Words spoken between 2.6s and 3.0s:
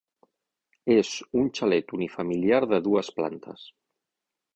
de